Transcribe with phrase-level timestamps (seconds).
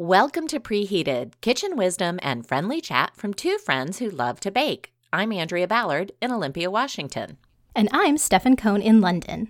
[0.00, 4.92] Welcome to Preheated, kitchen wisdom and friendly chat from two friends who love to bake.
[5.12, 7.36] I'm Andrea Ballard in Olympia, Washington.
[7.74, 9.48] And I'm Stefan Cohn in London.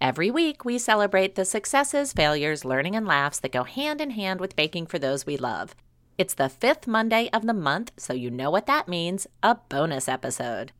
[0.00, 4.38] Every week, we celebrate the successes, failures, learning, and laughs that go hand in hand
[4.38, 5.74] with baking for those we love.
[6.16, 10.08] It's the fifth Monday of the month, so you know what that means a bonus
[10.08, 10.70] episode.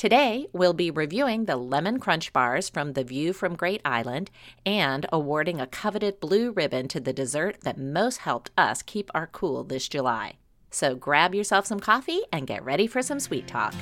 [0.00, 4.30] Today, we'll be reviewing the Lemon Crunch Bars from The View from Great Island
[4.64, 9.26] and awarding a coveted blue ribbon to the dessert that most helped us keep our
[9.26, 10.38] cool this July.
[10.70, 13.74] So grab yourself some coffee and get ready for some sweet talk.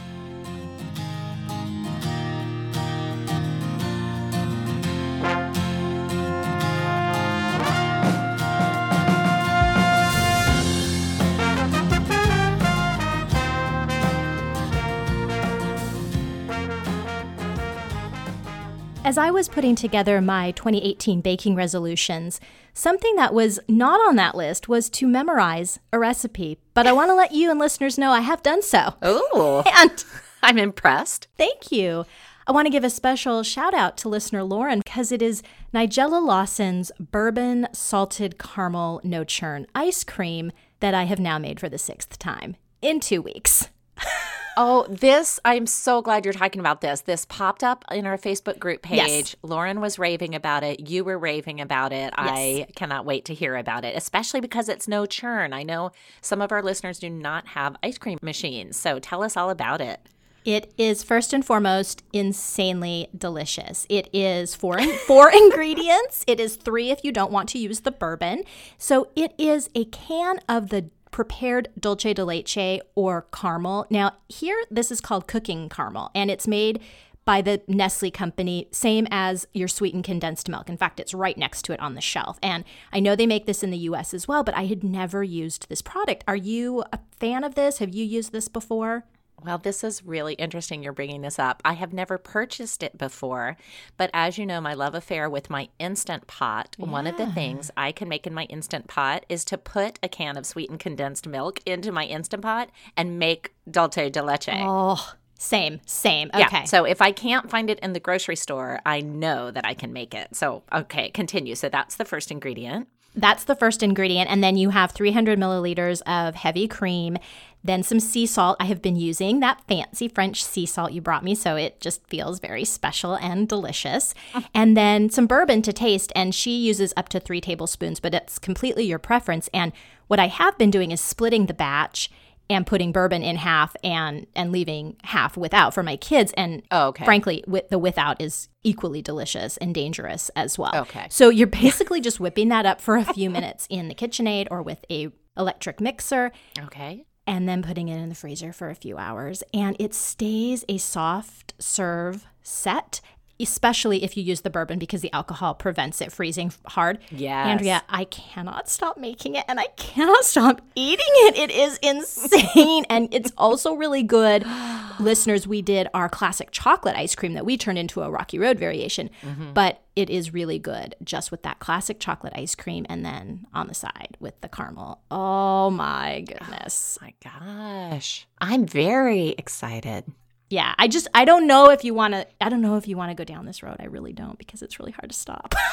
[19.08, 22.42] As I was putting together my 2018 baking resolutions,
[22.74, 26.58] something that was not on that list was to memorize a recipe.
[26.74, 28.96] But I want to let you and listeners know I have done so.
[29.00, 30.04] Oh, And
[30.42, 31.26] I'm impressed.
[31.38, 32.04] thank you.
[32.46, 35.42] I want to give a special shout out to listener Lauren because it is
[35.72, 41.70] Nigella Lawson's bourbon salted caramel no churn ice cream that I have now made for
[41.70, 43.70] the sixth time in two weeks.
[44.60, 47.02] Oh, this, I'm so glad you're talking about this.
[47.02, 48.96] This popped up in our Facebook group page.
[48.96, 49.36] Yes.
[49.44, 50.90] Lauren was raving about it.
[50.90, 52.12] You were raving about it.
[52.18, 55.52] I cannot wait to hear about it, especially because it's no churn.
[55.52, 58.76] I know some of our listeners do not have ice cream machines.
[58.76, 60.00] So tell us all about it.
[60.44, 63.86] It is first and foremost insanely delicious.
[63.88, 66.24] It is four four ingredients.
[66.26, 68.42] It is three if you don't want to use the bourbon.
[68.76, 73.86] So it is a can of the prepared dulce de leche or caramel.
[73.90, 76.80] Now here this is called cooking caramel and it's made
[77.28, 80.70] by the Nestle company, same as your sweetened condensed milk.
[80.70, 82.38] In fact, it's right next to it on the shelf.
[82.42, 85.22] And I know they make this in the US as well, but I had never
[85.22, 86.24] used this product.
[86.26, 87.80] Are you a fan of this?
[87.80, 89.04] Have you used this before?
[89.44, 91.62] Well, this is really interesting you're bringing this up.
[91.64, 93.56] I have never purchased it before,
[93.96, 97.70] but as you know, my love affair with my Instant Pot, one of the things
[97.76, 101.26] I can make in my Instant Pot is to put a can of sweetened condensed
[101.26, 104.48] milk into my Instant Pot and make dulce de leche.
[104.50, 106.30] Oh, same, same.
[106.34, 106.40] Okay.
[106.40, 106.64] Yeah.
[106.64, 109.92] So if I can't find it in the grocery store, I know that I can
[109.92, 110.34] make it.
[110.34, 111.54] So, okay, continue.
[111.54, 112.88] So that's the first ingredient.
[113.14, 114.30] That's the first ingredient.
[114.30, 117.18] And then you have 300 milliliters of heavy cream,
[117.64, 118.56] then some sea salt.
[118.60, 122.06] I have been using that fancy French sea salt you brought me, so it just
[122.06, 124.14] feels very special and delicious.
[124.34, 124.46] Uh-huh.
[124.54, 126.12] And then some bourbon to taste.
[126.14, 129.48] And she uses up to three tablespoons, but it's completely your preference.
[129.52, 129.72] And
[130.06, 132.10] what I have been doing is splitting the batch
[132.50, 136.88] and putting bourbon in half and and leaving half without for my kids and Oh,
[136.88, 137.04] okay.
[137.04, 141.06] frankly with the without is equally delicious and dangerous as well Okay.
[141.10, 144.62] so you're basically just whipping that up for a few minutes in the KitchenAid or
[144.62, 147.04] with a electric mixer Okay.
[147.26, 150.78] and then putting it in the freezer for a few hours and it stays a
[150.78, 153.00] soft serve set
[153.40, 156.98] especially if you use the bourbon because the alcohol prevents it freezing hard.
[157.10, 157.46] Yes.
[157.46, 161.36] Andrea, I cannot stop making it and I cannot stop eating it.
[161.36, 164.44] It is insane and it's also really good.
[165.00, 168.58] Listeners, we did our classic chocolate ice cream that we turned into a Rocky Road
[168.58, 169.52] variation, mm-hmm.
[169.52, 173.68] but it is really good just with that classic chocolate ice cream and then on
[173.68, 175.00] the side with the caramel.
[175.10, 176.98] Oh my goodness.
[177.00, 178.26] Oh my gosh.
[178.40, 180.04] I'm very excited.
[180.50, 182.96] Yeah, I just I don't know if you want to I don't know if you
[182.96, 183.76] want to go down this road.
[183.78, 185.54] I really don't because it's really hard to stop.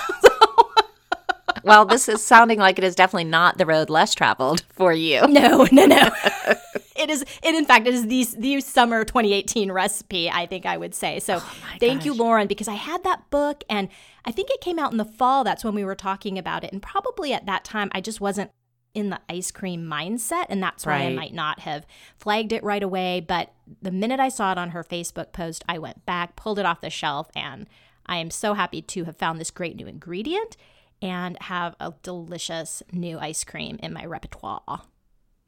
[1.65, 5.21] Well, this is sounding like it is definitely not the road less traveled for you.
[5.27, 6.11] no, no, no.
[6.95, 10.77] it is it in fact it is the the summer 2018 recipe, I think I
[10.77, 11.19] would say.
[11.19, 13.89] So, oh thank you Lauren because I had that book and
[14.25, 15.43] I think it came out in the fall.
[15.43, 18.51] That's when we were talking about it and probably at that time I just wasn't
[18.95, 21.85] in the ice cream mindset and that's why I might not have
[22.17, 23.51] flagged it right away, but
[23.81, 26.81] the minute I saw it on her Facebook post, I went back, pulled it off
[26.81, 27.67] the shelf and
[28.05, 30.57] I am so happy to have found this great new ingredient
[31.01, 34.83] and have a delicious new ice cream in my repertoire.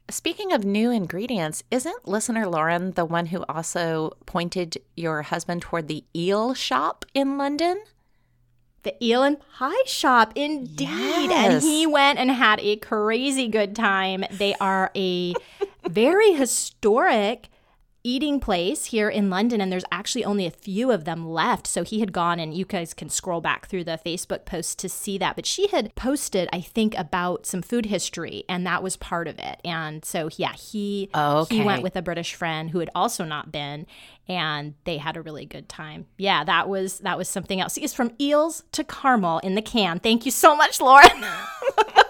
[0.10, 5.88] Speaking of new ingredients, isn't listener Lauren the one who also pointed your husband toward
[5.88, 7.84] the eel shop in London?
[8.84, 10.88] The Eel and Pie Shop, indeed.
[10.88, 11.64] Yes.
[11.64, 14.24] And he went and had a crazy good time.
[14.32, 15.34] They are a
[15.88, 17.50] very historic
[18.08, 21.68] eating place here in London, and there's actually only a few of them left.
[21.68, 24.88] So he had gone, and you guys can scroll back through the Facebook post to
[24.88, 25.36] see that.
[25.36, 29.38] But she had posted, I think, about some food history, and that was part of
[29.40, 29.60] it.
[29.66, 33.52] And so, yeah, he Oh, he went with a British friend who had also not
[33.52, 33.86] been,
[34.28, 36.06] and they had a really good time.
[36.18, 37.76] Yeah, that was that was something else.
[37.76, 40.00] It's from eels to caramel in the can.
[40.00, 41.26] Thank you so much, Lauren.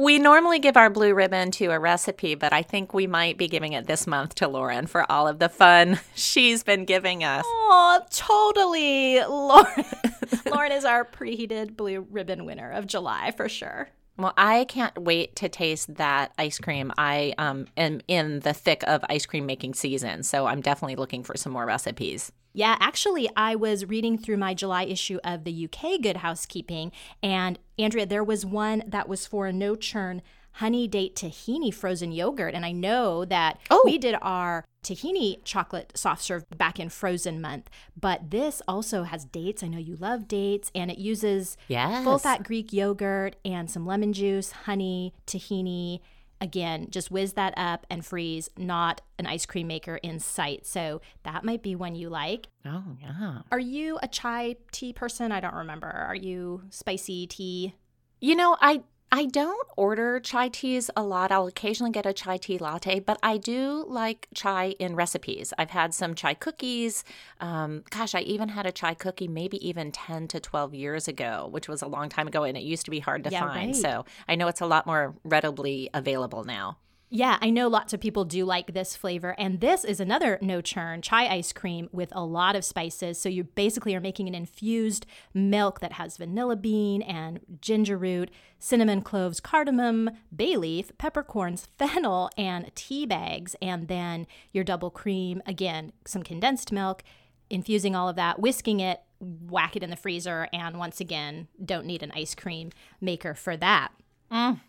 [0.00, 3.48] We normally give our blue ribbon to a recipe, but I think we might be
[3.48, 7.44] giving it this month to Lauren for all of the fun she's been giving us.
[7.46, 9.22] Oh, totally.
[9.22, 9.84] Lauren,
[10.50, 13.90] Lauren is our preheated blue ribbon winner of July for sure.
[14.20, 16.92] Well, I can't wait to taste that ice cream.
[16.98, 21.22] I um, am in the thick of ice cream making season, so I'm definitely looking
[21.24, 22.30] for some more recipes.
[22.52, 27.58] Yeah, actually, I was reading through my July issue of the UK Good Housekeeping, and
[27.78, 30.20] Andrea, there was one that was for a no churn
[30.60, 32.54] honey date tahini frozen yogurt.
[32.54, 33.80] And I know that oh.
[33.86, 39.24] we did our tahini chocolate soft serve back in frozen month, but this also has
[39.24, 39.62] dates.
[39.62, 42.04] I know you love dates, and it uses yes.
[42.04, 46.00] full fat Greek yogurt and some lemon juice, honey, tahini
[46.42, 50.66] again, just whiz that up and freeze, not an ice cream maker in sight.
[50.66, 52.48] So that might be one you like.
[52.66, 53.40] Oh, yeah.
[53.50, 55.32] Are you a chai tea person?
[55.32, 55.88] I don't remember.
[55.88, 57.74] Are you spicy tea?
[58.20, 61.32] You know, I I don't order chai teas a lot.
[61.32, 65.52] I'll occasionally get a chai tea latte, but I do like chai in recipes.
[65.58, 67.02] I've had some chai cookies.
[67.40, 71.48] Um, gosh, I even had a chai cookie maybe even 10 to 12 years ago,
[71.50, 73.72] which was a long time ago, and it used to be hard to yeah, find.
[73.72, 73.76] Right.
[73.76, 76.78] So I know it's a lot more readily available now.
[77.12, 79.34] Yeah, I know lots of people do like this flavor.
[79.36, 83.20] And this is another no churn chai ice cream with a lot of spices.
[83.20, 88.30] So you basically are making an infused milk that has vanilla bean and ginger root,
[88.60, 93.56] cinnamon, cloves, cardamom, bay leaf, peppercorns, fennel, and tea bags.
[93.60, 97.02] And then your double cream, again, some condensed milk,
[97.50, 100.46] infusing all of that, whisking it, whack it in the freezer.
[100.52, 102.70] And once again, don't need an ice cream
[103.00, 103.90] maker for that.
[104.30, 104.60] Mm.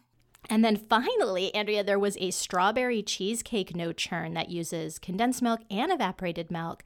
[0.50, 5.62] And then finally, Andrea, there was a strawberry cheesecake no churn that uses condensed milk
[5.70, 6.84] and evaporated milk,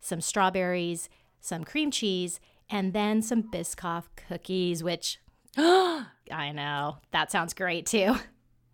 [0.00, 1.08] some strawberries,
[1.40, 5.18] some cream cheese, and then some Biscoff cookies, which
[5.56, 8.16] I know that sounds great too.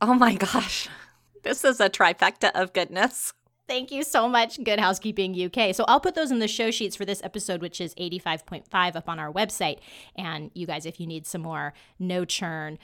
[0.00, 0.88] Oh my gosh.
[1.42, 3.32] This is a trifecta of goodness.
[3.68, 5.74] Thank you so much, Good Housekeeping UK.
[5.74, 9.08] So I'll put those in the show sheets for this episode, which is 85.5 up
[9.08, 9.78] on our website.
[10.16, 12.78] And you guys, if you need some more no churn,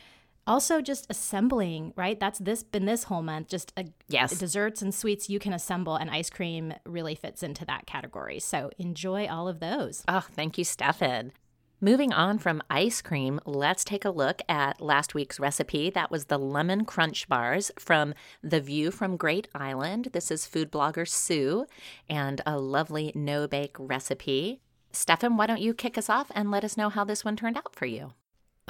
[0.49, 4.95] also just assembling right that's this been this whole month just a, yes desserts and
[4.95, 9.47] sweets you can assemble and ice cream really fits into that category so enjoy all
[9.47, 11.33] of those oh thank you stefan
[11.81, 15.91] Moving on from ice cream, let's take a look at last week's recipe.
[15.91, 20.09] That was the lemon crunch bars from The View from Great Island.
[20.13, 21.67] This is food blogger Sue
[22.11, 24.61] and a lovely no bake recipe.
[24.91, 27.57] Stefan, why don't you kick us off and let us know how this one turned
[27.57, 28.13] out for you?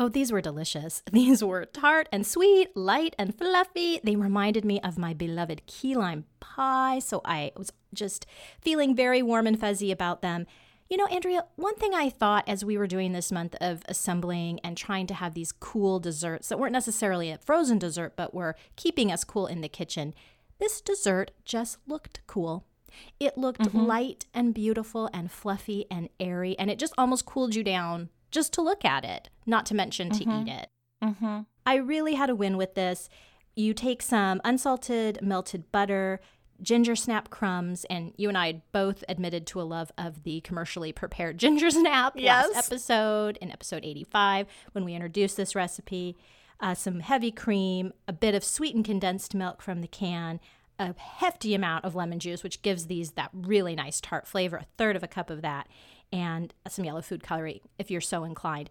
[0.01, 1.03] Oh, these were delicious.
[1.13, 4.01] These were tart and sweet, light and fluffy.
[4.05, 8.25] They reminded me of my beloved key lime pie, so I was just
[8.61, 10.47] feeling very warm and fuzzy about them.
[10.89, 14.61] You know, Andrea, one thing I thought as we were doing this month of assembling
[14.61, 18.55] and trying to have these cool desserts that weren't necessarily a frozen dessert, but were
[18.77, 20.15] keeping us cool in the kitchen,
[20.61, 22.65] this dessert just looked cool.
[23.19, 23.81] It looked mm-hmm.
[23.81, 28.53] light and beautiful and fluffy and airy, and it just almost cooled you down just
[28.55, 30.49] to look at it, not to mention to mm-hmm.
[30.49, 30.69] eat it.
[31.03, 31.41] Mm-hmm.
[31.67, 33.09] I really had a win with this.
[33.55, 36.21] You take some unsalted melted butter,
[36.61, 40.93] ginger snap crumbs, and you and I both admitted to a love of the commercially
[40.93, 42.49] prepared ginger snap yes.
[42.53, 46.17] last episode in episode 85 when we introduced this recipe.
[46.61, 50.41] Uh, some heavy cream, a bit of sweetened condensed milk from the can,
[50.79, 54.67] a hefty amount of lemon juice, which gives these that really nice tart flavor, a
[54.77, 55.69] third of a cup of that,
[56.13, 58.71] and some yellow food coloring if you're so inclined.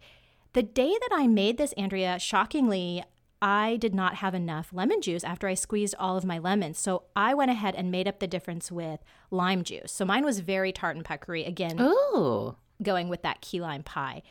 [0.53, 3.03] The day that I made this, Andrea, shockingly,
[3.41, 6.79] I did not have enough lemon juice after I squeezed all of my lemons.
[6.79, 9.91] So I went ahead and made up the difference with lime juice.
[9.91, 11.45] So mine was very tart and puckery.
[11.45, 12.55] Again, Ooh.
[12.81, 14.23] going with that key lime pie.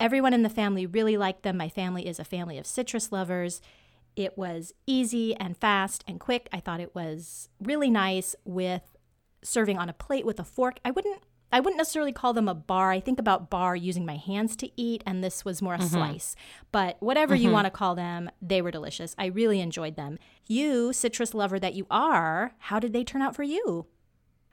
[0.00, 1.56] Everyone in the family really liked them.
[1.56, 3.60] My family is a family of citrus lovers.
[4.16, 6.48] It was easy and fast and quick.
[6.52, 8.96] I thought it was really nice with
[9.42, 10.78] serving on a plate with a fork.
[10.84, 12.90] I wouldn't I wouldn't necessarily call them a bar.
[12.90, 15.88] I think about bar using my hands to eat, and this was more a mm-hmm.
[15.88, 16.36] slice.
[16.72, 17.44] But whatever mm-hmm.
[17.44, 19.14] you want to call them, they were delicious.
[19.18, 20.18] I really enjoyed them.
[20.46, 23.86] You, citrus lover that you are, how did they turn out for you?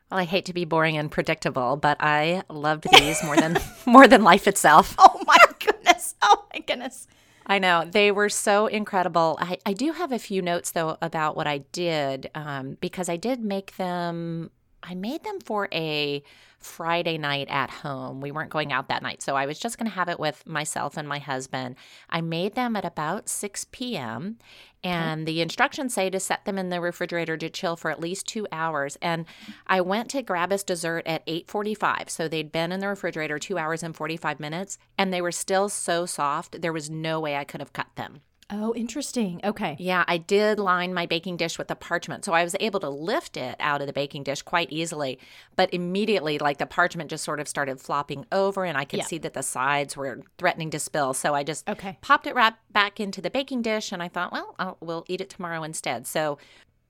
[0.10, 4.08] Well, I hate to be boring and predictable, but I loved these more than more
[4.08, 4.96] than life itself.
[5.06, 6.16] Oh my goodness!
[6.22, 7.08] Oh my goodness!
[7.46, 9.38] I know they were so incredible.
[9.40, 13.18] I, I do have a few notes though about what I did um, because I
[13.18, 14.52] did make them.
[14.88, 16.24] I made them for a
[16.60, 18.22] Friday night at home.
[18.22, 19.22] We weren't going out that night.
[19.22, 21.76] So I was just going to have it with myself and my husband.
[22.10, 24.38] I made them at about 6 p.m.
[24.84, 25.34] And okay.
[25.34, 28.48] the instructions say to set them in the refrigerator to chill for at least two
[28.52, 28.98] hours.
[29.02, 29.26] And
[29.68, 32.10] I went to grab us dessert at 8:45.
[32.10, 35.70] So they'd been in the refrigerator two hours and 45 minutes, and they were still
[35.70, 36.62] so soft.
[36.62, 38.22] There was no way I could have cut them.
[38.52, 39.42] Oh, interesting.
[39.44, 39.76] Okay.
[39.80, 42.24] Yeah, I did line my baking dish with the parchment.
[42.24, 45.18] So I was able to lift it out of the baking dish quite easily.
[45.56, 49.06] But immediately, like the parchment just sort of started flopping over, and I could Yeah.
[49.06, 51.16] see that the sides were threatening to spill.
[51.16, 51.98] So I just Okay.
[52.02, 55.22] popped it right back into the baking dish, and I thought, well, I'll, we'll eat
[55.22, 56.06] it tomorrow instead.
[56.06, 56.38] So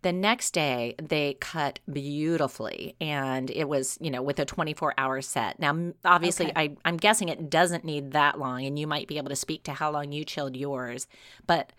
[0.05, 5.19] the next day, they cut beautifully, and it was, you know, with a 24 hour
[5.19, 5.59] set.
[5.59, 6.53] Now, obviously, Okay.
[6.55, 9.63] I, I'm guessing it doesn't need that long, and you might be able to speak
[9.63, 11.07] to how long you chilled yours.
[11.47, 11.73] But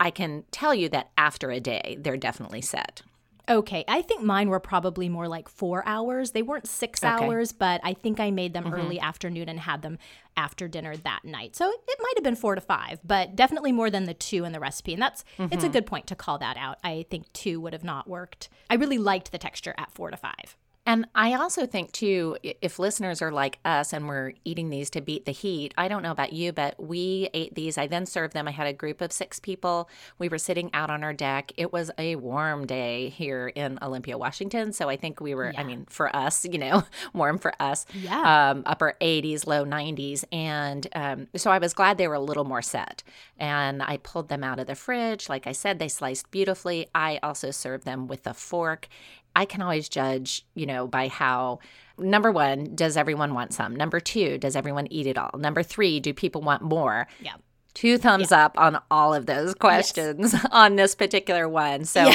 [0.00, 3.02] I can tell you that after a day, they're definitely set.
[3.48, 3.84] Okay.
[3.88, 6.32] I think mine were probably more like four hours.
[6.32, 7.24] They weren't six Okay.
[7.24, 8.74] hours, but I think I made them mm-hmm.
[8.74, 9.98] early afternoon and had them
[10.36, 11.56] after dinner that night.
[11.56, 14.52] So it might have been four to five, but definitely more than the two in
[14.52, 14.92] the recipe.
[14.92, 15.72] And that's it's a mm-hmm.
[15.72, 16.78] good point to call that out.
[16.84, 18.48] I think two would have not worked.
[18.70, 20.56] I really liked the texture at four to five.
[20.88, 25.02] And I also think, too, if listeners are like us and we're eating these to
[25.02, 27.76] beat the heat, I don't know about you, but we ate these.
[27.76, 28.48] I then served them.
[28.48, 29.90] I had a group of six people.
[30.18, 31.52] We were sitting out on our deck.
[31.58, 34.72] It was a warm day here in Olympia, Washington.
[34.72, 37.84] So I think we were, I mean, for us, you know, warm for us.
[37.92, 38.52] Yeah.
[38.52, 40.24] Um, upper 80s, low 90s.
[40.32, 43.02] And um, so I was glad they were a little more set.
[43.38, 45.28] And I pulled them out of the fridge.
[45.28, 46.88] Like I said, they sliced beautifully.
[46.94, 48.88] I also served them with a fork.
[49.34, 51.60] I can always judge, you know, by how
[51.98, 53.74] number one, does everyone want some?
[53.74, 55.30] Number two, does everyone eat it all?
[55.38, 57.06] Number three, do people want more?
[57.20, 57.34] Yeah.
[57.74, 61.84] Two thumbs up on all of those questions on this particular one.
[61.84, 62.12] So,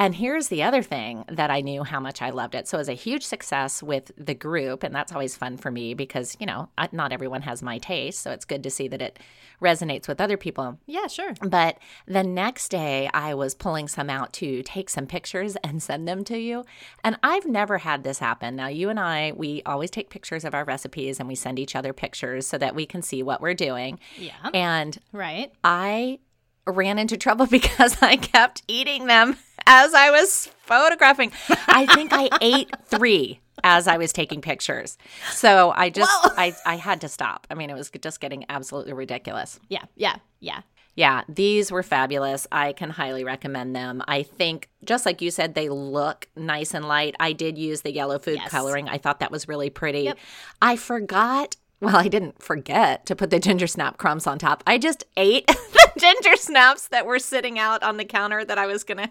[0.00, 2.66] and here's the other thing that I knew how much I loved it.
[2.66, 4.82] So, it was a huge success with the group.
[4.82, 8.20] And that's always fun for me because, you know, not everyone has my taste.
[8.22, 9.18] So, it's good to see that it
[9.60, 10.78] resonates with other people.
[10.86, 11.34] Yeah, sure.
[11.42, 11.76] But
[12.06, 16.24] the next day, I was pulling some out to take some pictures and send them
[16.24, 16.64] to you.
[17.04, 18.56] And I've never had this happen.
[18.56, 21.76] Now, you and I, we always take pictures of our recipes and we send each
[21.76, 23.98] other pictures so that we can see what we're doing.
[24.16, 24.32] Yeah.
[24.54, 25.52] And Right.
[25.62, 26.20] I
[26.66, 29.36] ran into trouble because I kept eating them
[29.66, 31.32] as I was photographing.
[31.68, 34.96] I think I ate three as I was taking pictures.
[35.32, 37.46] So I just, I, I had to stop.
[37.50, 39.60] I mean, it was just getting absolutely ridiculous.
[39.68, 39.84] Yeah.
[39.96, 40.16] Yeah.
[40.40, 40.62] Yeah.
[40.96, 42.46] Yeah, these were fabulous.
[42.50, 44.02] I can highly recommend them.
[44.08, 47.14] I think, just like you said, they look nice and light.
[47.20, 48.50] I did use the yellow food Yes.
[48.50, 48.88] coloring.
[48.88, 50.00] I thought that was really pretty.
[50.02, 50.18] Yep.
[50.60, 51.56] I forgot.
[51.80, 54.62] Well, I didn't forget to put the ginger snap crumbs on top.
[54.66, 58.66] I just ate the ginger snaps that were sitting out on the counter that I
[58.66, 59.10] was going to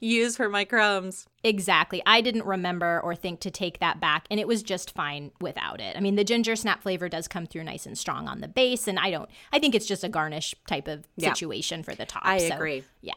[0.00, 1.26] use for my crumbs.
[1.44, 2.02] Exactly.
[2.06, 5.80] I didn't remember or think to take that back, and it was just fine without
[5.80, 5.96] it.
[5.96, 8.88] I mean, the ginger snap flavor does come through nice and strong on the base,
[8.88, 11.32] and I don't, I think it's just a garnish type of Yeah.
[11.32, 12.22] situation for the top.
[12.24, 12.84] I so, agree.
[13.02, 13.14] Yeah.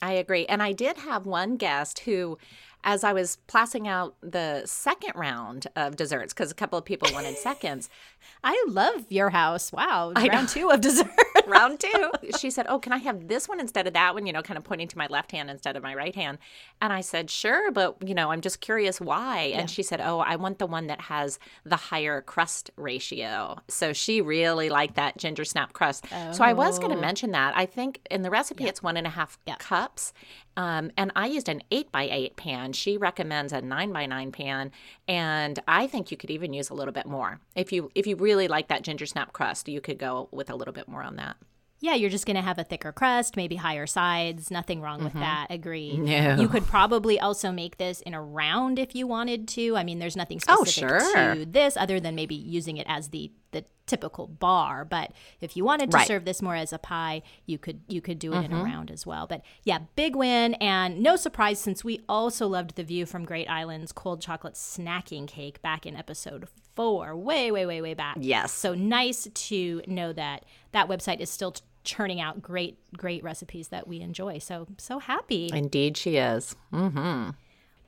[0.00, 0.46] I agree.
[0.46, 2.36] And I did have one guest who,
[2.82, 7.08] as I was passing out the second round of desserts, because a couple of people
[7.12, 7.88] wanted seconds,
[8.44, 9.70] I love your house.
[9.70, 10.12] Wow.
[10.16, 11.06] I Round two of dessert.
[11.46, 14.26] round two, she said, Oh, can I have this one instead of that one?
[14.26, 16.38] You know, kind of pointing to my left hand instead of my right hand.
[16.80, 19.52] And I said, Sure, but, you know, I'm just curious why.
[19.54, 23.58] And she said, Oh, I want the one that has the higher crust ratio.
[23.68, 26.06] So she really liked that ginger snap crust.
[26.32, 27.00] So I was going to Oh.
[27.00, 27.56] mention that.
[27.56, 29.56] I think in the recipe, it's one and a half Yeah.
[29.58, 30.12] cups.
[30.56, 32.72] Um, and I used an eight by eight pan.
[32.74, 34.70] She recommends a nine by nine pan,
[35.08, 37.40] and I think you could even use a little bit more.
[37.54, 40.54] If you if you really like that ginger snap crust, you could go with a
[40.54, 41.36] little bit more on that.
[41.80, 44.52] Yeah, you're just going to have a thicker crust, maybe higher sides.
[44.52, 45.48] Nothing wrong with that.
[45.50, 45.96] Agree.
[45.96, 46.36] No.
[46.36, 49.74] You could probably also make this in a round if you wanted to.
[49.76, 51.34] I mean, there's nothing Oh, specific sure.
[51.34, 54.84] to this other than maybe using it as the the typical bar.
[54.84, 56.06] But if you wanted to Right.
[56.06, 58.60] serve this more as a pie, you could you could do it in Mm-hmm.
[58.60, 59.26] a round as well.
[59.26, 63.48] But yeah, big win and no surprise since we also loved the view from Great
[63.48, 68.16] Island's cold chocolate snacking cake back in episode four, way way way way back.
[68.20, 68.52] Yes.
[68.52, 71.54] So nice to know that that website is still
[71.84, 74.38] churning out great, great recipes that we enjoy.
[74.38, 75.50] So, so happy.
[75.52, 76.54] Indeed, she is.
[76.72, 77.30] Mm-hmm.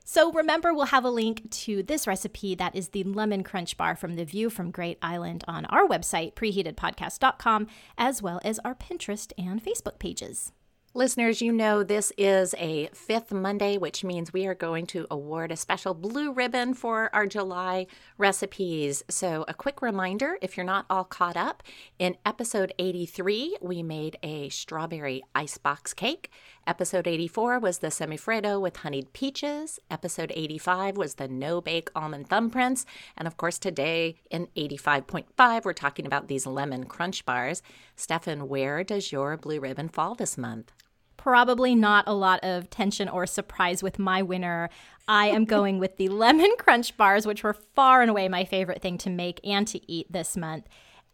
[0.06, 3.96] So, remember, we'll have a link to this recipe that is the lemon crunch bar
[3.96, 9.32] from the view from Great Island on our website, preheatedpodcast.com, as well as our Pinterest
[9.38, 10.52] and Facebook pages.
[10.96, 15.50] Listeners, you know this is a fifth Monday, which means we are going to award
[15.50, 19.02] a special blue ribbon for our July recipes.
[19.08, 21.64] So, a quick reminder if you're not all caught up,
[21.98, 26.30] in episode 83, we made a strawberry icebox cake.
[26.66, 29.78] Episode 84 was the semifreddo with honeyed peaches.
[29.90, 32.86] Episode 85 was the no bake almond thumbprints.
[33.18, 37.62] And of course, today in 85.5, we're talking about these lemon crunch bars.
[37.96, 40.72] Stefan, where does your blue ribbon fall this month?
[41.18, 44.70] Probably not a lot of tension or surprise with my winner.
[45.06, 48.80] I am going with the lemon crunch bars, which were far and away my favorite
[48.80, 50.66] thing to make and to eat this month.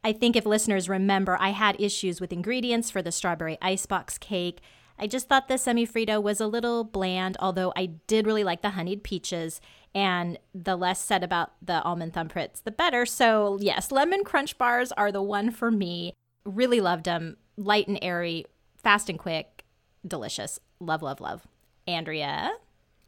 [0.04, 4.60] I think if listeners remember, I had issues with ingredients for the strawberry icebox cake.
[5.00, 8.70] I just thought the semifreddo was a little bland, although I did really like the
[8.70, 9.60] honeyed peaches.
[9.94, 13.06] And the less said about the almond thumbprints, the better.
[13.06, 16.12] So, yes, lemon crunch bars are the one for me.
[16.44, 17.38] Really loved them.
[17.56, 18.44] Light and airy,
[18.76, 19.64] fast and quick,
[20.06, 20.60] delicious.
[20.78, 21.46] Love, love, love.
[21.88, 22.52] Andrea?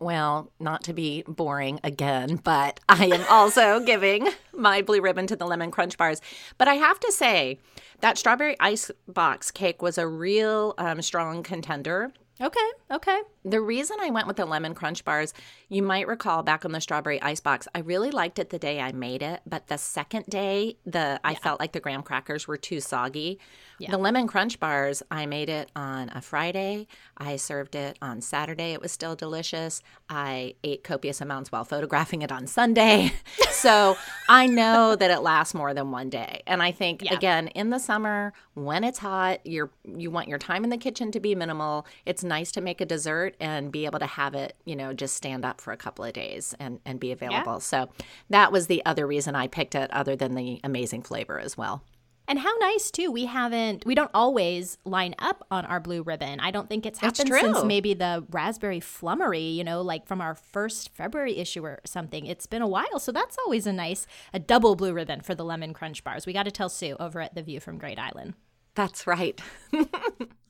[0.03, 5.37] Well, not to be boring again, but I am also giving my blue ribbon to
[5.37, 6.21] the lemon crunch bars.
[6.59, 7.61] But I have to say,
[8.01, 12.13] that strawberry ice box cake was a real um, strong contender.
[12.41, 13.21] Okay, okay.
[13.45, 15.35] The reason I went with the lemon crunch bars,
[15.69, 18.81] you might recall back on the strawberry ice box, I really liked it the day
[18.81, 22.57] I made it, but the second day, the I felt like the graham crackers were
[22.57, 23.39] too soggy.
[23.79, 23.91] Yeah.
[23.91, 26.87] The lemon crunch bars, I made it on a Friday.
[27.17, 28.73] I served it on Saturday.
[28.73, 29.83] It was still delicious.
[30.09, 33.13] I ate copious amounts while photographing it on Sunday.
[33.51, 33.97] so
[34.29, 36.43] I know that it lasts more than one day.
[36.47, 37.15] And I think Yeah.
[37.15, 41.11] again, in the summer, when it's hot, you're you want your time in the kitchen
[41.13, 41.87] to be minimal.
[42.07, 45.15] It's nice to make a dessert and be able to have it, you know, just
[45.15, 47.55] stand up for a couple of days and, and be available.
[47.61, 47.89] So
[48.31, 51.83] that was the other reason I picked it, other than the amazing flavor as well.
[52.29, 53.11] And how nice too.
[53.11, 56.39] We haven't we don't always line up on our blue ribbon.
[56.41, 60.35] I don't think it's happened since maybe the raspberry flummery, you know, like from our
[60.35, 62.25] first February issue or something.
[62.27, 65.45] It's been a while, so that's always a nice a double blue ribbon for the
[65.45, 66.25] lemon crunch bars.
[66.25, 68.35] We got to tell Sue over at the View from Great Island.
[68.75, 69.41] That's right.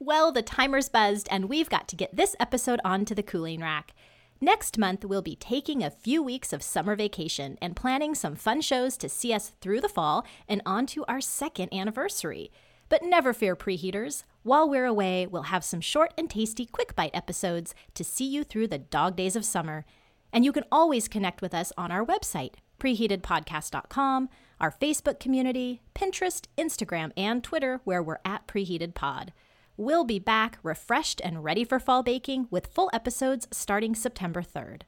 [0.00, 3.94] Well, the timer's buzzed, and we've got to get this episode onto the cooling rack.
[4.40, 8.60] Next month, we'll be taking a few weeks of summer vacation and planning some fun
[8.60, 12.52] shows to see us through the fall and on to our second anniversary.
[12.88, 14.22] But never fear, preheaters.
[14.44, 18.44] While we're away, we'll have some short and tasty quick bite episodes to see you
[18.44, 19.84] through the dog days of summer.
[20.32, 24.28] And you can always connect with us on our website, preheatedpodcast.com,
[24.60, 29.30] our Facebook community, Pinterest, Instagram, and Twitter, where we're at preheatedpod.
[29.80, 34.82] We'll be back refreshed and ready for fall baking with full episodes starting September 3rd.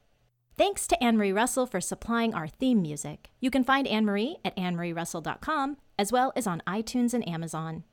[0.59, 3.31] Thanks to Anne Marie Russell for supplying our theme music.
[3.38, 7.85] You can find Anne Marie at annemarierussell.com as well as on iTunes and Amazon.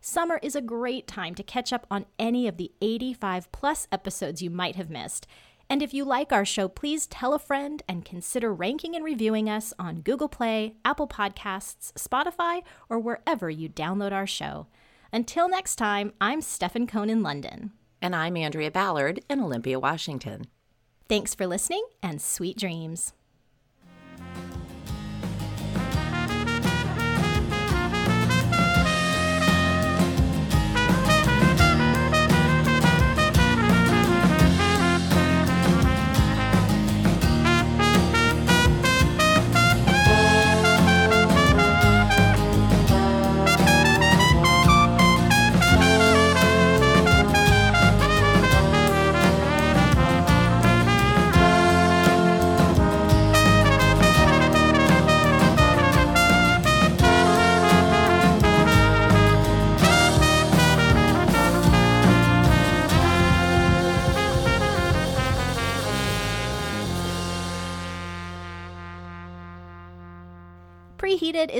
[0.00, 4.40] Summer is a great time to catch up on any of the 85 plus episodes
[4.40, 5.26] you might have missed.
[5.68, 9.50] And if you like our show, please tell a friend and consider ranking and reviewing
[9.50, 14.68] us on Google Play, Apple Podcasts, Spotify, or wherever you download our show.
[15.14, 17.72] Until next time, I'm Stefan Cohn in London.
[18.00, 20.46] And I'm Andrea Ballard in Olympia, Washington.
[21.06, 23.12] Thanks for listening and sweet dreams.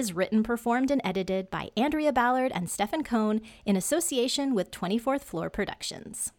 [0.02, 5.20] Is written, performed, and edited by Andrea Ballard and Stefan Cohn in association with 24th
[5.20, 6.32] Floor Productions.